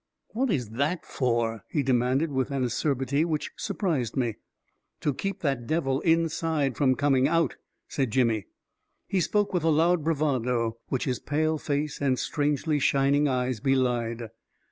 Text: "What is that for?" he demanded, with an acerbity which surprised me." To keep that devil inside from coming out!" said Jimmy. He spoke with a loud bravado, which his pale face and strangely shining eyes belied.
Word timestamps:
"What 0.33 0.49
is 0.49 0.69
that 0.71 1.05
for?" 1.05 1.61
he 1.69 1.83
demanded, 1.83 2.31
with 2.31 2.49
an 2.49 2.63
acerbity 2.63 3.23
which 3.23 3.51
surprised 3.55 4.17
me." 4.17 4.37
To 5.01 5.13
keep 5.13 5.41
that 5.41 5.67
devil 5.67 5.99
inside 6.01 6.75
from 6.75 6.95
coming 6.95 7.27
out!" 7.27 7.57
said 7.87 8.09
Jimmy. 8.09 8.47
He 9.07 9.21
spoke 9.21 9.53
with 9.53 9.63
a 9.63 9.69
loud 9.69 10.03
bravado, 10.03 10.79
which 10.87 11.03
his 11.05 11.19
pale 11.19 11.59
face 11.59 12.01
and 12.01 12.17
strangely 12.17 12.79
shining 12.79 13.27
eyes 13.27 13.59
belied. 13.59 14.29